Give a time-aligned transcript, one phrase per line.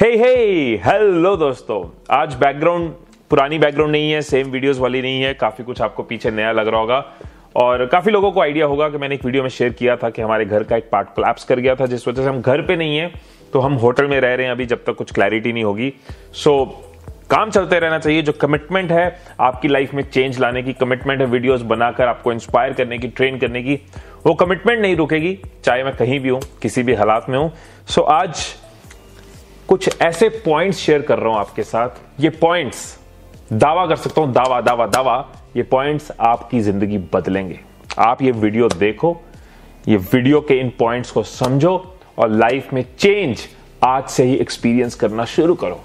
[0.00, 0.28] हे हे
[0.84, 1.78] hello दोस्तों।
[2.10, 2.90] आज background
[3.30, 6.68] पुरानी बैकग्राउंड नहीं है सेम वीडियोस वाली नहीं है काफ़ी कुछ आपको पीछे नया लग
[6.68, 6.98] रहा होगा।
[7.56, 10.22] और काफ़ी लोगों को आइडिया होगा कि मैंने एक वीडियो में शेयर किया था कि
[10.22, 12.76] हमारे घर का एक पार्ट कोलैप्स कर गया था जिस वजह से हम घर पे
[12.76, 13.10] नहीं है
[13.52, 15.92] तो हम होटल में रह रहे हैं अभी जब तक कुछ क्लैरिटी नहीं होगी।
[16.32, 19.06] सो so, काम चलते रहना चाहिए जो कमिटमेंट है
[19.40, 23.38] आपकी लाइफ में चेंज लाने की कमिटमेंट है वीडियोस बनाकर आपको इंस्पायर करने की ट्रेन
[23.38, 23.78] करने की
[24.26, 27.50] वो कमिटमेंट नहीं रुकेगी चाहे मैं कहीं भी हूँ किसी भी हालात में हूँ।
[27.86, 28.44] सो so, आज
[29.74, 32.82] कुछ ऐसे पॉइंट्स शेयर कर रहा हूँ आपके साथ। ये पॉइंट्स
[33.52, 35.16] दावा कर सकता हूँ, दावा दावा दावा,
[35.56, 37.58] ये पॉइंट्स आपकी ज़िंदगी बदलेंगे।
[37.98, 39.16] आप ये वीडियो देखो,
[39.88, 41.74] ये वीडियो के इन पॉइंट्स को समझो
[42.18, 43.46] और लाइफ में चेंज
[43.84, 45.80] आज से ही एक्सपीरियंस करना शुरू करो।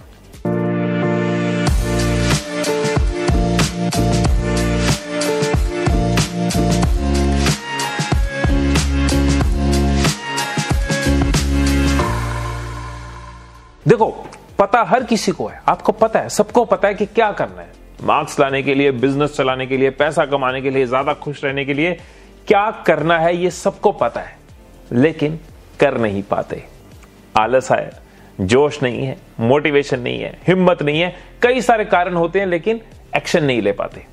[14.60, 17.72] पता हर किसी को है, आपको पता है, सबको पता है कि क्या करना है।
[18.04, 21.66] मार्क्स लाने के लिए, बिज़नेस चलाने के लिए, पैसा कमाने के लिए, ज़्यादा खुश रहने
[21.66, 21.94] के लिए
[22.48, 24.38] क्या करना है, ये सबको पता है,
[24.92, 25.40] लेकिन
[25.80, 26.64] कर नहीं पाते।
[27.36, 27.92] आलस है,
[28.42, 32.82] जोश नहीं है मोटिवेशन नहीं है, हिम्मत नहीं है। कई सारे कारण होते हैं, लेकिन
[33.16, 34.06] एक्शन नहीं ले पाते।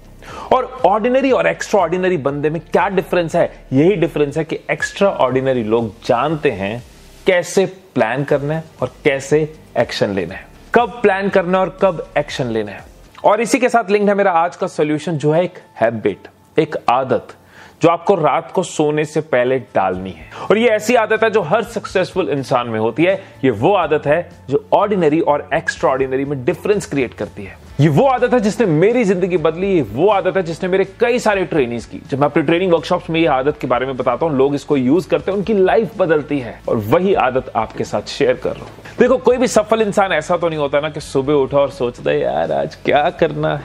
[0.53, 3.51] और ऑर्डिनरी और एक्स्ट्रा ऑर्डिनरी बंदे में क्या डिफरेंस है?
[3.73, 6.83] यही डिफरेंस है कि एक्स्ट्रा ऑर्डिनरी लोग जानते हैं
[7.27, 9.45] कैसे प्लान करना है और कैसे
[9.79, 12.85] एक्शन लेना है। कब प्लान करना है और कब एक्शन लेना है।
[13.25, 16.77] और इसी के साथ लिंक है मेरा आज का सोल्यूशन जो है एक हैबिट एक
[16.91, 17.35] आदत,
[17.83, 21.41] जो आपको रात को सोने से पहले डालनी है। और ये ऐसी आदत है जो
[21.43, 26.25] हर सक्सेसफुल इंसान में होती है। ये वो आदत है जो ऑर्डिनरी और एक्स्ट्रा ऑर्डिनरी
[26.25, 30.09] में डिफरेंस क्रिएट करती है। ये वो आदत है जिसने मेरी ज़िंदगी बदली। ये वो
[30.09, 33.27] आदत है जिसने मेरे कई सारे ट्रेनिंग की। जब मैं अपने ट्रेनिंग वर्कशॉप्स में ये
[33.27, 36.61] आदत के बारे में बताता हूँ, लोग इसको यूज़ करते हैं, उनकी लाइफ बदलती है।
[36.69, 40.37] और वही आदत आपके साथ शेयर कर रहा हूँ। देखो, कोई भी सफल इंसान ऐसा
[40.37, 43.65] तो नहीं होता ना कि सुबह उठा और सोचता है, यार, आज क्या करना है?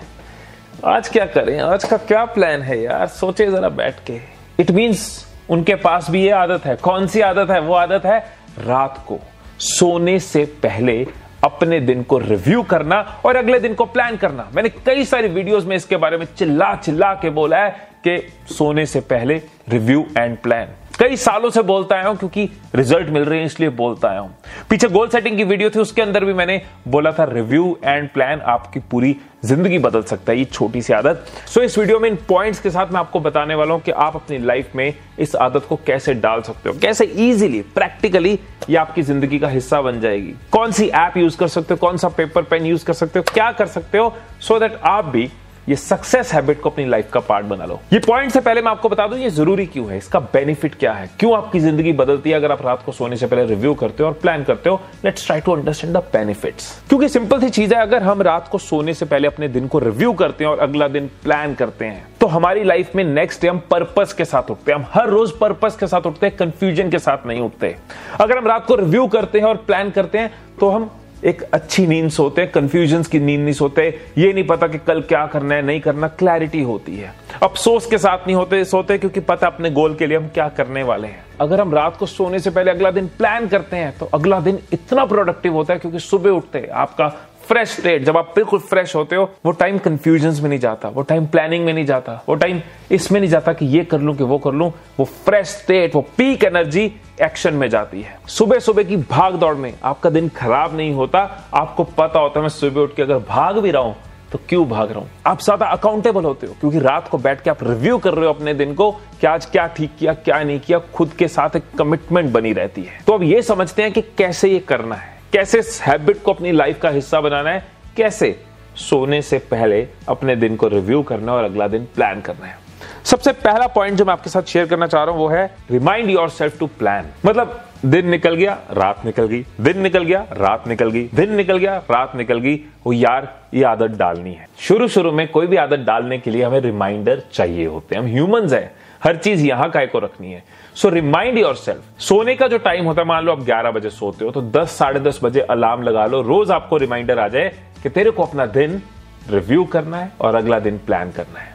[0.85, 1.59] आज क्या करें?
[1.59, 3.07] आज का क्या प्लान है यार?
[3.07, 4.19] सोचे जरा बैठ के.
[4.59, 7.59] इट मीन्स उनके पास भी ये आदत है। कौन सी आदत है?
[7.59, 8.19] वो आदत है
[8.59, 9.19] रात को
[9.59, 11.07] सोने से पहले
[11.43, 15.65] अपने दिन को रिव्यू करना और अगले दिन को प्लान करना। मैंने कई सारी वीडियोस
[15.65, 17.69] में इसके बारे में चिल्ला चिल्ला के बोला है
[18.07, 20.67] कि सोने से पहले रिव्यू एंड प्लान
[21.01, 22.43] कई सालों से बोलता आया हूँ क्योंकि
[22.75, 24.33] रिज़ल्ट मिल रहे हैं इसलिए बोलता आया हूँ।
[24.69, 28.41] पीछे गोल सेटिंग की वीडियो थी उसके अंदर भी मैंने बोला था रिव्यू एंड प्लान
[28.45, 32.09] आपकी पूरी ज़िंदगी बदल सकता है ये छोटी सी आदत। सो so, इस वीडियो में
[32.09, 35.35] इन पॉइंट्स के साथ मैं आपको बताने वाला हूँ कि आप अपनी लाइफ में इस
[35.37, 39.99] आदत को कैसे डाल सकते हो कैसे इजीली प्रैक्टिकली ये आपकी ज़िंदगी का हिस्सा बन
[40.01, 43.19] जाएगी। कौन सी ऐप यूज़ कर सकते हो कौन सा पेपर पेन यूज़ कर सकते
[43.19, 45.29] हो क्या कर सकते हो सो so दैट आप भी
[45.69, 48.71] ये सक्सेस हैबिट को अपनी लाइफ का पार्ट बना लो। ये पॉइंट से पहले मैं
[48.71, 49.97] आपको बता दूँ, ये ज़रूरी क्यों है?
[49.97, 51.09] इसका बेनिफिट क्या है?
[51.19, 52.35] क्यों आपकी ज़िंदगी बदलती है?
[52.35, 55.25] अगर आप रात को सोने से पहले रिव्यू करते हो और प्लान करते हो let's
[55.25, 58.93] try to understand the benefits क्योंकि सिंपल सी चीज़ है, अगर हम रात को सोने
[58.93, 62.27] से पहले अपने दिन को रिव्यू करते हैं और अगला दिन प्लान करते हैं तो
[62.27, 65.75] हमारी लाइफ में नेक्स्ट डे हम पर्पस के साथ उठते हैं। हम हर रोज पर्पस
[65.75, 67.75] के साथ उठते हैं कंफ्यूजन के साथ नहीं उठते।
[68.21, 70.89] अगर हम रात को रिव्यू करते हैं और प्लान करते हैं तो हम
[71.23, 73.87] एक अच्छी नींद सोते हैं कंफ्यूजन की नींद नहीं सोते,
[74.17, 77.97] ये नहीं पता कि कल क्या करना है, नहीं करना क्लैरिटी होती है। अफसोस के
[77.97, 81.23] साथ नहीं होते, सोते, क्योंकि पता अपने गोल के लिए हम क्या करने वाले हैं।
[81.41, 84.59] अगर हम रात को सोने से पहले अगला दिन प्लान करते हैं तो अगला दिन
[84.73, 87.07] इतना प्रोडक्टिव होता है, क्योंकि सुबह उठते आपका
[87.51, 91.01] फ्रेश स्टेट जब आप बिल्कुल फ्रेश होते हो, वो टाइम कंफ्यूजन में नहीं जाता, वो
[91.01, 94.23] टाइम प्लानिंग में नहीं जाता, वो टाइम इसमें नहीं जाता कि ये कर लूँ कि
[94.23, 94.69] वो कर लूँ।
[94.99, 96.85] वो फ्रेश स्टेट वो पीक एनर्जी
[97.21, 101.19] एक्शन में जाती है। सुबह सुबह की भाग दौड़ में आपका दिन खराब नहीं होता।
[101.53, 103.95] आपको पता होता है, मैं सुबह उठ के अगर भाग भी रहा हूँ
[104.31, 105.09] तो क्यों भाग रहा हूँ?
[105.27, 108.33] आप ज़्यादा अकाउंटेबल होते हो, क्योंकि रात को बैठ के आप रिव्यू कर रहे हो
[108.33, 111.63] अपने दिन को कि आज क्या ठीक किया, क्या नहीं किया, खुद के साथ एक
[111.77, 115.59] कमिटमेंट बनी रहती है। तो अब ये समझते हैं कि कैसे ये करना है। कैसे
[115.59, 117.63] इस हैबिट को अपनी लाइफ का हिस्सा बनाना है?
[117.97, 118.39] कैसे
[118.75, 122.57] सोने से पहले अपने दिन को रिव्यू करना और अगला दिन प्लान करना है?
[123.03, 126.09] सबसे पहला पॉइंट जो मैं आपके साथ शेयर करना चाह रहा हूँ, वो है remind
[126.09, 130.67] yourself to plan मतलब दिन निकल गया, रात निकल गई, दिन निकल गया, रात
[130.67, 132.55] निकल गई, दिन निकल गया, रात निकल गई।
[132.85, 136.43] वो यार, ये आदत डालनी है। शुरू शुरू में कोई भी आदत डालने के लिए
[136.43, 140.43] हमें रिमाइंडर चाहिए होते हैं। हम ह्यूमंस हैं। हर चीज़ यहाँ काय को रखनी है।
[140.75, 143.89] सो रिमाइंड योर सेल्फ सोने का जो टाइम होता है, मान लो आप 11 बजे
[143.89, 147.49] सोते हो तो 10 साढ़े दस बजे अलार्म लगा लो, रोज आपको रिमाइंडर आ जाए
[147.83, 148.81] कि तेरे को अपना दिन
[149.29, 151.49] रिव्यू करना है और अगला दिन प्लान करना है।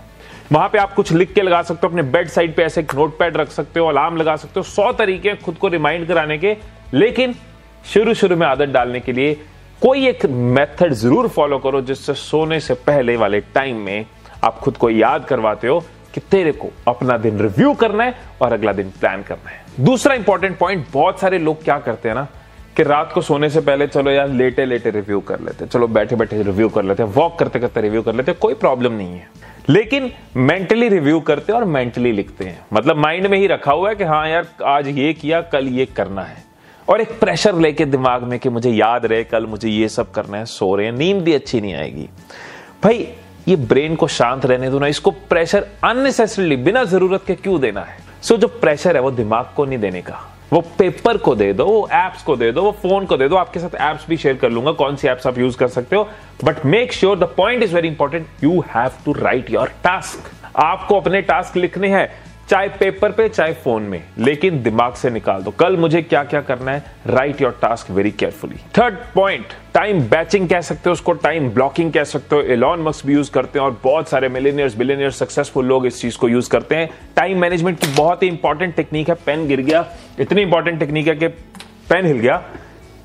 [0.53, 3.19] वहाँ पे आप कुछ लिख के लगा सकते हो, अपने बेड साइड पे ऐसे नोट
[3.19, 6.57] पैड रख सकते हो अलार्म लगा सकते हो, सौ तरीके खुद को रिमाइंड कराने के।
[6.95, 7.35] लेकिन
[7.85, 9.35] शुरू शुरू में आदत डालने के लिए
[9.83, 14.07] कोई एक मेथड ज़रूर फॉलो करो, जिससे सोने से पहले वाले टाइम में
[14.45, 15.83] आप खुद को याद करवाते हो।
[16.17, 20.15] कि तेरे को अपना दिन रिव्यू करना है और अगला दिन प्लान करना है। दूसरा
[20.15, 22.27] इंपॉर्टेंट पॉइंट बहुत सारे लोग क्या करते हैं ना,
[22.77, 25.87] कि रात को सोने से पहले चलो यार, लेटे लेटे रिव्यू कर लेते हैं। चलो
[25.89, 28.93] बैठे बैठे रिव्यू कर लेते हैं वॉक करते करते रिव्यू कर लेते हैं, कोई प्रॉब्लम
[28.93, 29.29] नहीं है।
[29.69, 33.89] लेकिन मेंटली रिव्यू करते हैं और मेंटली लिखते हैं। मतलब माइंड में ही रखा हुआ
[33.89, 36.45] है कि हाँ यार, आज ये किया, कल ये करना है।
[36.89, 40.39] और एक प्रेशर लेके दिमाग में कि मुझे याद रहे, कल मुझे ये सब करना
[40.39, 42.09] है, सो रहे हैं, नींद भी अच्छी नहीं आएगी।
[42.83, 43.09] भाई
[43.49, 47.81] ये ब्रेन को शांत रहने दो ना इसको प्रेशर अननेसेसरीली बिना ज़रूरत के क्यों देना
[47.81, 47.99] है?
[48.23, 50.21] सो so, जो प्रेशर है वो दिमाग को नहीं देने का।
[50.53, 53.37] वो पेपर को दे दो वो एप्स को दे दो वो फ़ोन को दे दो
[53.37, 56.09] आपके साथ एप्स भी शेयर कर लूँगा कौन सी एप्स आप यूज़ कर सकते हो।
[56.45, 61.01] But make sure the point is very important you have to write your task आपको
[61.01, 62.09] अपने टास्क लिखने हैं
[62.49, 66.41] चाहे पेपर पे, चाहे फ़ोन में, लेकिन दिमाग से निकाल दो। कल मुझे क्या क्या
[66.41, 66.83] करना है?
[67.07, 71.93] Write your task very carefully third point time batching कह सकते हो उसको टाइम ब्लॉकिंग
[71.93, 75.67] कह सकते हो। एलॉन मस्क भी यूज़ करते हैं और बहुत सारे मिलेनियर्स बिलेनियर्स सक्सेसफुल
[75.67, 79.15] लोग इस चीज़ को यूज़ करते हैं। टाइम मैनेजमेंट की बहुत ही इंपॉर्टेंट टेक्निक है।
[79.27, 79.85] पेन गिर गया।
[80.21, 81.29] इतनी इंपॉर्टेंट टेक्निक है कि
[81.91, 82.43] पेन हिल गया।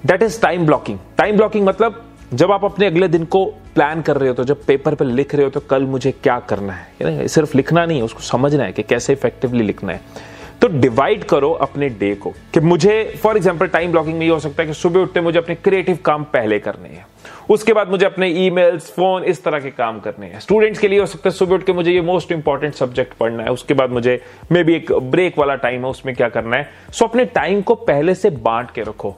[0.06, 3.46] That is time blocking time blocking मतलब जब आप अपने अगले दिन को
[3.76, 6.40] प्लान कर रहे हो तो जब पेपर पर लिख रहे हो तो कल मुझे क्या
[6.40, 7.28] करना है?
[7.28, 10.30] सिर्फ़ लिखना नहीं है, उसको समझना है कि कैसे इफेक्टिवली लिखना है।
[10.62, 12.94] तो डिवाइड करो अपने डे को कि मुझे
[13.24, 15.98] फॉर एग्ज़ाम्पल टाइम ब्लॉकिंग में ये हो सकता है कि सुबह उठते मुझे अपने क्रिएटिव
[16.06, 17.06] काम पहले करने हैं।
[17.50, 21.00] उसके बाद मुझे अपने ईमेल्स फ़ोन इस तरह के काम करने हैं। स्टूडेंट्स के लिए
[21.00, 23.90] हो सकता है सुबह उठ के मुझे ये मोस्ट इंपॉर्टेंट सब्जेक्ट पढ़ना है, उसके बाद
[23.90, 26.70] मुझे मे बी एक ब्रेक वाला टाइम है, उसमें क्या करना है?
[26.92, 29.16] सो अपने टाइम को पहले से बांट के रखो।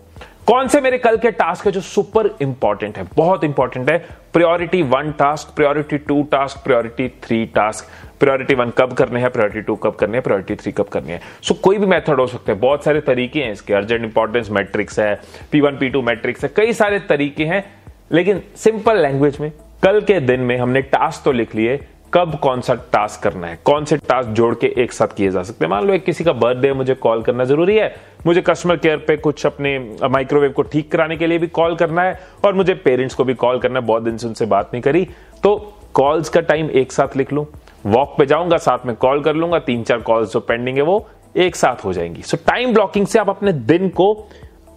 [0.48, 3.06] कौन से मेरे कल के टास्क है जो सुपर इंपॉर्टेंट है?
[3.16, 3.98] बहुत इंपॉर्टेंट है।
[4.34, 7.86] Priority one task priority two task priority three task
[8.20, 11.22] priority one कब करने हैं प्रायोरिटी टू कब करने हैं प्रायोरिटी थ्री कब करनी है?
[11.42, 14.50] सो so, कोई भी मेथड हो सकते हैं। बहुत सारे तरीके हैं इसके। अर्जेंट इंपॉर्टेंस
[14.52, 15.16] मैट्रिक्स है
[15.52, 17.64] P one P two matrix है। कई सारे तरीके हैं
[18.12, 19.52] लेकिन सिंपल लैंग्वेज में
[19.84, 21.80] कल के दिन में हमने टास्क तो लिख लिए।
[22.14, 23.60] कब कौन सा टास्क करना है?
[23.66, 25.70] कौन से टास्क जोड़ के एक साथ किए जा सकते हैं?
[25.70, 27.96] मान लो एक किसी का बर्थडे मुझे कॉल करना ज़रूरी है।
[28.26, 32.02] मुझे कस्टमर केयर पे कुछ अपने माइक्रोवेव को ठीक कराने के लिए भी कॉल करना
[32.02, 34.82] है और मुझे पेरेंट्स को भी कॉल करना है। बहुत दिन से उनसे बात नहीं
[34.84, 35.08] करी।
[35.44, 37.48] तो कॉल्स का टाइम एक साथ लिख लू।
[37.86, 41.08] वॉक पे जाऊँगा, साथ में कॉल कर लूँगा। तीन चार कॉल्स जो पेंडिंग है वो
[41.38, 44.30] एक साथ हो जाएँगी। सो टाइम ब्लॉकिंग से आप अपने दिन को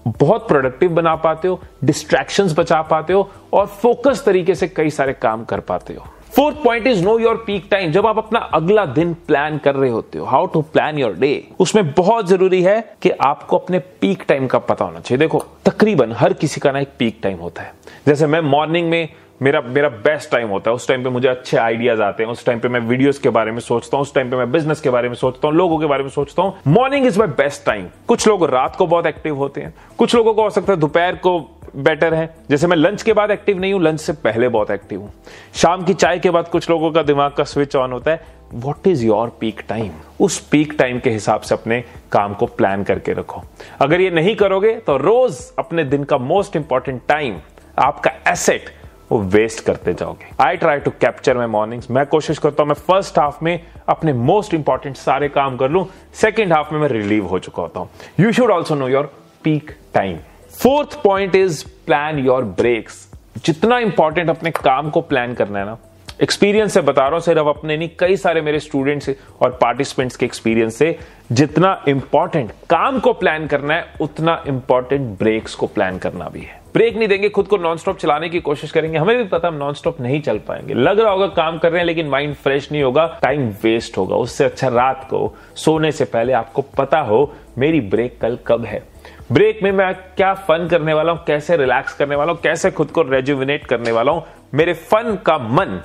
[0.09, 5.13] बहुत प्रोडक्टिव बना पाते हो डिस्ट्रैक्शंस बचा पाते हो और फोकस तरीके से कई सारे
[5.13, 6.07] काम कर पाते हो।
[6.37, 9.91] Fourth point is know your peak time जब आप अपना अगला दिन प्लान कर रहे
[9.91, 11.31] होते हो how to plan your day
[11.61, 16.13] उसमें बहुत ज़रूरी है कि आपको अपने पीक टाइम का पता होना चाहिए। देखो, तकरीबन
[16.13, 17.73] हर किसी का ना एक पीक टाइम होता है।
[18.07, 19.09] जैसे मैं मॉर्निंग में
[19.43, 22.45] मेरा मेरा बेस्ट टाइम होता है, उस टाइम पे मुझे अच्छे आइडियाज़ आते हैं, उस
[22.47, 24.91] टाइम पे मैं वीडियोस के बारे में सोचता हूँ, उस टाइम पे मैं बिज़नेस के
[24.91, 27.89] बारे में सोचता हूँ, लोगों के बारे में सोचता हूँ। Morning is my best time
[28.09, 31.17] कुछ लोग रात को बहुत एक्टिव होते हैं, कुछ लोगों को हो सकता है दोपहर
[31.17, 31.39] को
[31.77, 35.01] बेटर है। जैसे मैं लंच के बाद एक्टिव नहीं हूँ लंच से पहले बहुत एक्टिव
[35.01, 35.13] हूँ।
[35.55, 38.87] शाम की चाय के बाद कुछ लोगों का दिमाग का स्विच ऑन होता है। What
[38.87, 41.83] is your peak time उस पीक टाइम के हिसाब से अपने
[42.13, 43.43] काम को प्लान करके रखो।
[43.81, 47.41] अगर ये नहीं करोगे तो रोज अपने दिन का मोस्ट इंपॉर्टेंट टाइम
[47.79, 48.71] आपका एसेट
[49.11, 52.75] वो वेस्ट करते जाओगे। I try to capture my mornings मैं कोशिश करता हूँ, मैं
[52.77, 57.27] फ़र्स्ट हाफ़ में अपने मोस्ट इंपॉर्टेंट सारे काम कर लूँ। सेकेंड हाफ़ में मैं रिलीव
[57.27, 57.89] हो चुका होता हूँ।
[58.21, 59.13] You should also know your
[59.45, 60.19] peak time
[60.63, 63.13] fourth point is plan your breaks.
[63.45, 65.79] जितना इंपॉर्टेंट अपने काम को प्लान करना है ना.
[66.23, 69.11] एक्सपीरियंस से बता रहा हूँ, सिर्फ़ अपने नहीं, कई सारे मेरे स्टूडेंट्स
[69.41, 70.99] और पार्टिसिपेंट्स के एक्सपीरियंस से
[71.33, 76.61] जितना इंपॉर्टेंट काम को प्लान करना है, उतना इंपॉर्टेंट ब्रेक्स को प्लान करना भी है.
[76.75, 78.99] ब्रेक नहीं देंगे, खुद को नॉन स्टॉप चलाने की कोशिश करेंगे.
[78.99, 80.75] हमें भी पता हम नॉन स्टॉप नहीं चल पाएँगे.
[80.75, 84.17] लग रहा होगा काम कर रहे हैं, लेकिन माइंड फ्रेश नहीं होगा टाइम वेस्ट होगा.
[84.17, 88.96] उससे अच्छा रात को सोने से पहले आपको पता हो, मेरी ब्रेक कल कब है.
[89.31, 92.91] ब्रेक में मैं क्या फन करने वाला हूँ, कैसे रिलैक्स करने वाला हूँ, कैसे खुद
[92.91, 94.23] को रेजुविनेट करने वाला हूँ,
[94.55, 95.81] मेरे फन का मन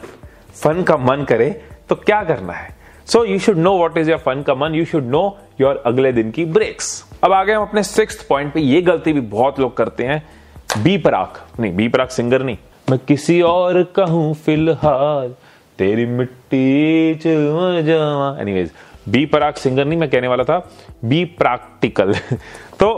[0.56, 1.50] फन का मन करे
[1.90, 2.70] तो क्या करना है?
[3.08, 5.24] So you should know what is your fun का मन यू शुड नो
[5.62, 9.22] योर अगले दिन की ब्रेक्स अब आगे हम अपने सिक्स पॉइंट पे, ये गलती भी
[9.22, 10.24] बहुत लोग करते हैं
[10.84, 12.58] बी पराक नहीं बी पराक सिंगर नहीं.
[12.90, 15.34] मैं किसी और कहूँ फ़िलहाल,
[15.80, 17.10] तेरी मिट्टी
[18.42, 18.72] एनीवेज
[19.10, 20.60] बी पराग सिंगर नहीं, मैं कहने वाला था
[21.06, 22.14] बी प्रैक्टिकल
[22.80, 22.92] तो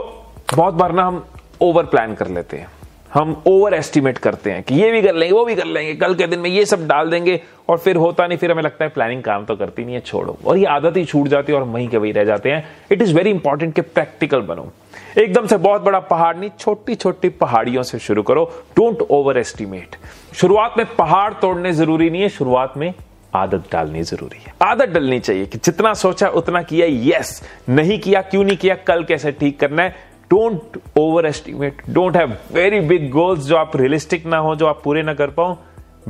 [0.47, 1.25] बहुत बार ना हम
[1.61, 2.67] ओवर प्लान कर लेते हैं।
[3.13, 6.13] हम ओवर एस्टिमेट करते हैं कि ये भी कर लेंगे, वो भी कर लेंगे, कल
[6.15, 8.89] के दिन में ये सब डाल देंगे और फिर होता नहीं, फिर हमें लगता है
[8.89, 11.65] प्लानिंग काम तो करती नहीं है, छोड़ो। और ये आदत ही छूट जाती है और
[11.65, 14.71] वहीं के वही रह जाते हैं। इट इज़ वेरी इंपॉर्टेंट कि प्रैक्टिकल बनो।
[15.17, 18.45] एकदम से बहुत बड़ा पहाड़ नहीं छोटी छोटी पहाड़ियों से शुरू करो।
[18.75, 19.95] डोंट ओवर एस्टिमेट
[20.35, 22.93] शुरुआत में पहाड़ तोड़ने ज़रूरी नहीं है, शुरुआत में
[23.33, 28.21] आदत डालनी ज़रूरी है। आदत डलनी चाहिए कि जितना सोचा उतना किया यस नहीं किया,
[28.21, 29.95] क्यों नहीं किया, कल कैसे ठीक करना है?
[30.33, 30.77] Don't
[31.25, 35.13] overestimate don't have very big goals जो आप रियलिस्टिक ना हो, जो आप पूरे ना
[35.13, 35.57] कर पाओ.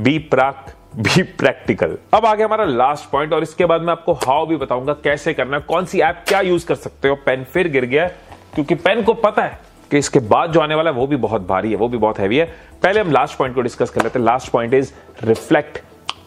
[0.00, 4.46] बी प्राक बी प्रैक्टिकल अब आगे हमारा लास्ट पॉइंट और इसके बाद मैं आपको हाउ
[4.46, 7.14] भी बताऊँगा, कैसे करना है, कौन सी ऐप क्या यूज़ कर सकते हो.
[7.26, 8.06] पेन फिर गिर गया,
[8.54, 9.58] क्योंकि पेन को पता है
[9.90, 12.18] कि इसके बाद जो आने वाला है, वो भी बहुत भारी है, वो भी बहुत
[12.18, 12.44] हैवी है.
[12.82, 14.26] पहले हम लास्ट पॉइंट को डिस्कस कर लेते हैं.
[14.26, 14.92] Last point is
[15.24, 15.78] reflect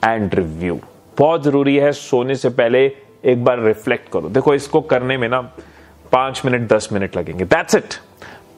[0.06, 0.80] and review
[1.18, 2.86] बहुत ज़रूरी है सोने से पहले
[3.26, 4.30] एक बार रिफ्लेक्ट करो.
[4.30, 5.42] देखो, इसको करने में ना
[6.12, 7.94] पाँच मिनट, दस मिनट लगेंगे। दैट्स इट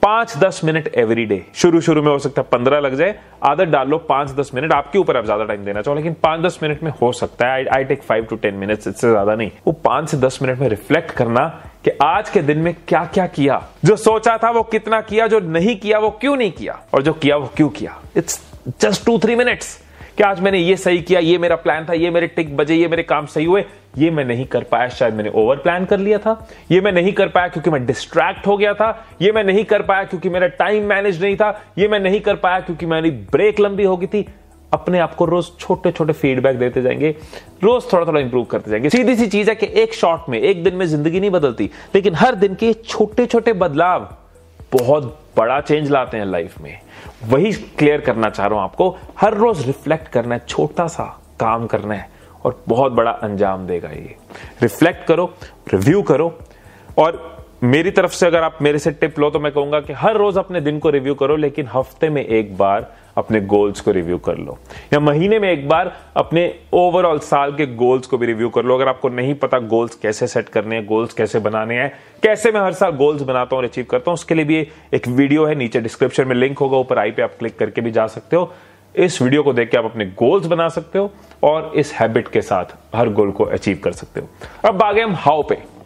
[0.02, 3.14] पाँच, दस मिनट एवरी डे शुरू शुरू में हो सकता है पंद्रह लग जाए
[3.44, 6.40] आदत डाल लो, पाँच, दस मिनट, आपके ऊपर आप ज़्यादा टाइम देना चाहो, लेकिन पाँच,
[6.40, 9.50] दस मिनट में हो सकता है। I take five to ten minute इससे ज़्यादा नहीं।
[9.66, 11.46] वो पाँच से दस मिनट में रिफ्लेक्ट करना
[11.84, 15.40] कि आज के दिन में क्या क्या। किया जो सोचा था वो कितना किया, जो
[15.40, 18.40] नहीं किया वो क्यों नहीं किया, और जो किया वो क्यों किया। It's
[18.80, 19.78] just two three minutes
[20.16, 22.88] कि आज मैंने ये सही किया, ये मेरा प्लान था, ये मेरे टिक बजे, ये
[22.88, 23.64] मेरे काम सही हुए
[23.98, 27.12] ये मैं नहीं कर पाया, शायद मैंने ओवर प्लान कर लिया था। ये मैं नहीं
[27.12, 30.46] कर पाया क्योंकि मैं डिस्ट्रैक्ट हो गया था। ये मैं नहीं कर पाया क्योंकि मेरा
[30.46, 34.06] टाइम मैनेज नहीं था। ये मैं नहीं कर पाया क्योंकि मेरी ब्रेक लंबी हो गई
[34.06, 34.26] थी।
[34.72, 37.14] अपने आप को रोज छोटे छोटे फीडबैक देते जाएँगे।
[37.62, 40.62] रोज थोड़ा थोड़ा इंप्रूव करते जाएँगे। सीधी सी चीज़ है कि एक शॉट में, एक
[40.64, 44.08] दिन में ज़िंदगी नहीं बदलती, लेकिन हर दिन के छोटे छोटे बदलाव
[44.72, 46.78] बहुत बड़ा चेंज लाते हैं लाइफ में।
[47.28, 51.04] वही क्लियर करना चाह रहा हूँ आपको। हर रोज रिफ्लेक्ट करना है, छोटा सा
[51.40, 54.16] काम करना है। और बहुत बड़ा अंजाम देगा ये।
[54.62, 55.32] रिफ्लेक्ट करो
[55.74, 56.38] रिव्यू करो।
[56.98, 57.28] और
[57.64, 60.38] मेरी तरफ़ से अगर आप मेरे से टिप लो तो मैं कहूँगा कि हर रोज
[60.38, 64.36] अपने दिन को रिव्यू करो, लेकिन हफ़्ते में एक बार अपने गोल्स को रिव्यू कर
[64.36, 64.56] लो।
[64.92, 68.76] या महीने में एक बार अपने ओवरऑल साल के गोल्स को भी रिव्यू कर लो।
[68.76, 71.92] अगर आपको नहीं पता गोल्स कैसे सेट करने हैं गोल्स कैसे बनाने हैं,
[72.22, 75.08] कैसे मैं हर साल गोल्स बनाता हूँ और अचीव करता हूँ, उसके लिए भी एक
[75.08, 78.06] वीडियो है, नीचे डिस्क्रिप्शन में लिंक होगा, ऊपर आई पे आप क्लिक करके भी जा
[78.06, 78.52] सकते हो।
[78.94, 82.42] इस वीडियो को देख के आप अपने गोल्स बना सकते हो। और इस हैबिट के
[82.42, 82.64] साथ
[82.96, 84.28] हर गोल को अचीव कर सकते हो।
[84.68, 85.80] अब आगे हम हाउ पे।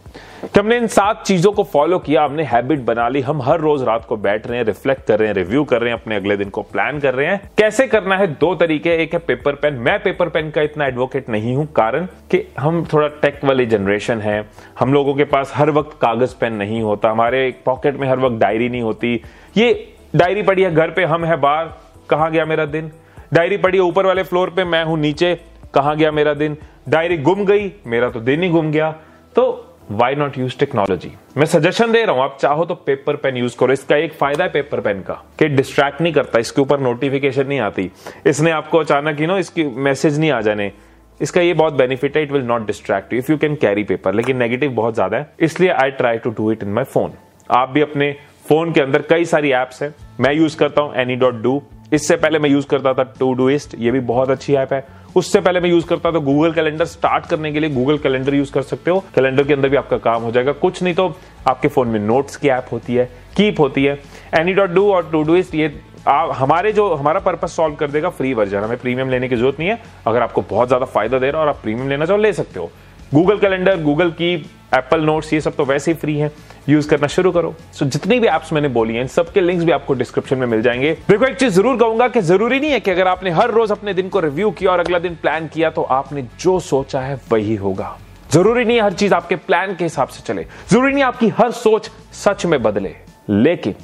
[0.45, 3.83] कि हमने इन सात चीज़ों को फॉलो किया, हमने हैबिट बना ली, हम हर रोज
[3.83, 6.37] रात को बैठ रहे हैं रिफ्लेक्ट कर रहे हैं रिव्यू कर रहे हैं, अपने अगले
[6.37, 8.27] दिन को प्लान कर रहे हैं। कैसे करना है?
[8.27, 12.05] दो तरीके, एक है पेपर पेन मैं पेपर पेन का इतना एडवोकेट नहीं हूँ, कारण
[12.05, 16.53] कि हम थोड़ा टेक वाली जनरेशन है। हम लोगों के पास हर वक्त कागज़ पेन
[16.53, 19.21] नहीं होता। हमारे पॉकेट में हर वक्त डायरी नहीं होती।
[19.57, 21.69] ये डायरी पड़ी है, घर पे हम है, बाहर,
[22.09, 22.91] कहा गया मेरा दिन?
[23.33, 25.33] डायरी पड़ी ऊपर वाले फ्लोर पे, मैं हूँ नीचे,
[25.73, 26.57] कहा गया मेरा दिन?
[26.89, 28.91] डायरी गुम गई, मेरा तो दिन ही गुम गया।
[29.35, 33.37] तो वाई नॉट यूज़ टेक्नोलॉजी मैं सजेशन दे रहा हूँ, आप चाहो तो पेपर पेन
[33.37, 36.79] यूज़ करो, इसका एक फ़ायदा है पेपर पेन का, कि डिस्ट्रैक्ट नहीं करता, इसके ऊपर
[36.79, 37.89] नोटिफिकेशन नहीं आती।
[38.27, 40.71] इसने आपको अचानक ही नो इसकी मैसेज नहीं आ जाने।
[41.19, 44.37] इसका ये बहुत बेनिफिट है it will not distract if you can carry paper लेकिन
[44.37, 47.13] नेगेटिव बहुत ज़्यादा है, इसलिए I try to do it in my phone
[47.49, 48.15] आप भी अपने
[48.47, 51.61] फ़ोन के अंदर कई सारी एप्स है, मैं यूज़ करता हूँ एनी डॉट डू
[51.95, 54.85] इससे पहले मैं यूज़ करता था टू डूइस्ट ये भी बहुत अच्छी ऐप है।
[55.15, 58.51] उससे पहले मैं यूज़ करता था गूगल कैलेंडर स्टार्ट करने के लिए गूगल कैलेंडर यूज़
[58.53, 61.07] कर सकते हो। कैलेंडर के अंदर भी आपका काम हो जाएगा। कुछ नहीं तो
[61.47, 63.05] आपके फ़ोन में नोट्स की ऐप होती है
[63.37, 63.99] कीप होती है।
[64.39, 65.73] एनी डॉट डू और टू डूइस्ट ये
[66.07, 69.59] आप, हमारे जो, हमारा पर्पज सॉल्व कर देगा फ्री वर्जन हमें प्रीमियम लेने की ज़रूरत
[69.59, 72.19] नहीं है। अगर आपको बहुत ज़्यादा फ़ायदा दे रहा है और आप प्रीमियम लेना चाहो,
[72.19, 72.69] ले सकते हो।
[73.13, 74.33] गूगल कैलेंडर गूगल की
[74.75, 76.31] एप्पल नोट्स ये सब तो वैसे ही फ्री है।
[76.69, 79.71] यूज़ करना शुरू करो। सो so, जितनी भी एप्स मैंने बोली हैं सबके लिंक्स भी
[79.71, 82.91] आपको डिस्क्रिप्शन में मिल जाएँगे। देखो एक चीज़ ज़रूर कहूँगा कि ज़रूरी नहीं है कि
[82.91, 85.81] अगर आपने हर रोज अपने दिन को रिव्यू किया और अगला दिन प्लान किया तो
[85.81, 87.97] आपने जो सोचा है वही होगा।
[88.31, 91.89] ज़रूरी नहीं हर चीज़ आपके प्लान के हिसाब से चले। ज़रूरी नहीं आपकी हर सोच
[92.13, 92.95] सच में बदले।
[93.29, 93.75] लेकिन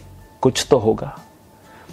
[0.42, 1.18] कुछ तो होगा।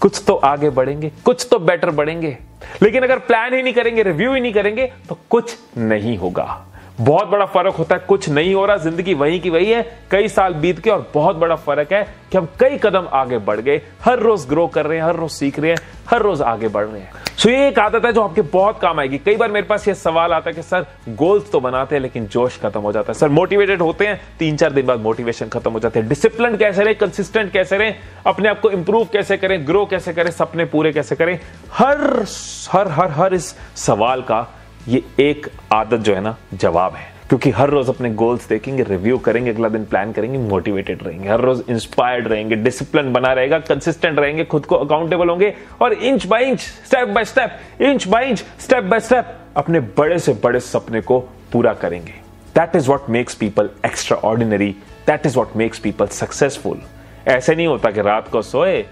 [0.00, 2.36] कुछ तो आगे बढ़ेंगे कुछ तो बेटर बढ़ेंगे।
[2.82, 6.64] लेकिन अगर प्लान ही नहीं करेंगे रिव्यू ही नहीं करेंगे तो कुछ नहीं होगा।
[7.00, 10.28] बहुत बड़ा फ़र्क होता है, कुछ नहीं हो रहा, ज़िंदगी वही की वही है, कई
[10.28, 12.02] साल बीत के और बहुत बड़ा फ़र्क है
[12.32, 15.30] कि हम कई कदम आगे बढ़ गए, हर रोज ग्रो कर रहे हैं, हर रोज
[15.30, 15.78] सीख रहे हैं,
[16.10, 19.00] हर रोज आगे बढ़ रहे हैं। सो ये एक आदत है जो आपके बहुत काम
[19.00, 22.02] आएगी। कई बार मेरे पास ये सवाल आता है कि, सर गोल्स तो बनाते हैं,
[22.02, 25.48] लेकिन जोश खत्म हो जाता है। सर मोटिवेटेड होते हैं, तीन चार दिन बाद मोटिवेशन
[25.48, 27.94] खत्म हो जाते हैं। डिसिप्लिन कैसे रहे कंसिस्टेंट कैसे रहे,
[28.26, 31.38] अपने आप को इंप्रूव कैसे करें ग्रो कैसे करें, सपने पूरे कैसे करें?
[31.72, 32.24] हर
[32.72, 34.46] हर हर हर इस सवाल का
[34.88, 39.16] ये एक आदत जो है ना, जवाब है। क्योंकि हर रोज अपने गोल्स देखेंगे रिव्यू
[39.18, 44.18] करेंगे, अगला दिन प्लान करेंगे मोटिवेटेड रहेंगे। हर रोज इंस्पायर्ड रहेंगे डिसिप्लिन बना रहेगा कंसिस्टेंट
[44.18, 48.44] रहेंगे, खुद को अकाउंटेबल होंगे और inch by inch step by step inch by inch
[48.60, 51.20] step by step अपने बड़े से बड़े सपने को
[51.52, 52.12] पूरा करेंगे।
[52.54, 53.70] That is what makes people
[54.18, 54.70] extraordinary
[55.06, 56.80] that is what makes people successful
[57.28, 58.84] ऐसे नहीं होता कि रात को सोए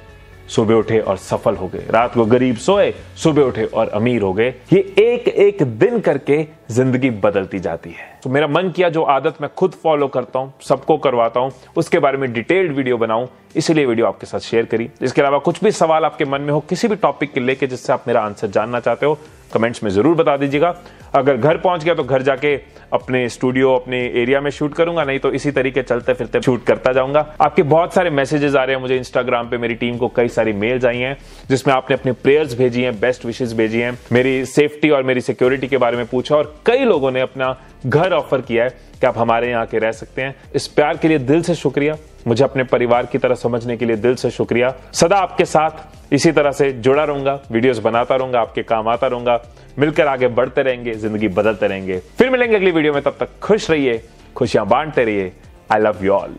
[0.48, 4.32] सुबह उठे और सफल हो गए। रात को गरीब सोए, सुबह उठे और अमीर हो
[4.32, 9.02] गए। ये एक एक दिन करके ज़िंदगी बदलती जाती है। तो मेरा मन किया जो
[9.04, 13.28] आदत मैं खुद फॉलो करता हूँ, सबको करवाता हूँ, उसके बारे में डिटेल्ड वीडियो बनाऊँ,
[13.56, 16.60] इसलिए वीडियो आपके साथ शेयर करी। इसके अलावा कुछ भी सवाल आपके मन में हो,
[16.60, 19.18] किसी भी टॉपिक के लेके जिससे आप मेरा आंसर जानना चाहते हो
[19.52, 20.74] कमेंट्स में ज़रूर बता दीजिएगा।
[21.14, 22.54] अगर घर पहुँच गया तो घर जाके
[22.92, 26.92] अपने स्टूडियो, अपने एरिया में शूट करूँगा, नहीं तो इसी तरीके चलते फिरते शूट करता
[26.92, 30.28] जाऊँगा। आपके बहुत सारे मैसेजेस आ रहे हैं मुझे इंस्टाग्राम पे, मेरी टीम को कई
[30.28, 31.16] सारी मेल्स आई हैं,
[31.48, 35.68] जिसमें आपने अपने प्रेयर्स भेजी हैं, बेस्ट विशेष भेजी हैं, मेरी सेफ्टी और मेरी सिक्योरिटी
[35.68, 39.18] के बारे में पूछा और कई लोगों ने अपना घर ऑफ़र किया है कि आप
[39.18, 42.64] हमारे यहाँ के रह सकते हैं। इस प्यार के लिए दिल से शुक्रिया। मुझे अपने
[42.64, 46.70] परिवार की तरह समझने के लिए दिल से शुक्रिया। सदा आपके साथ इसी तरह से
[46.72, 49.40] जुड़ा रहूँगा वीडियोस बनाता रहूँगा, आपके काम आता रहूँगा,
[49.78, 53.70] मिलकर आगे बढ़ते रहेंगे, ज़िंदगी बदलते रहेंगे। फिर मिलेंगे अगली वीडियो में, तब तक खुश
[53.70, 54.00] रहिए,
[54.36, 55.32] खुशियाँ बांटते रहिए।
[55.72, 56.34] I love you all